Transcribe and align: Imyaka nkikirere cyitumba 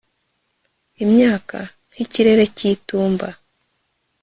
Imyaka 1.03 1.57
nkikirere 1.89 2.43
cyitumba 2.57 3.27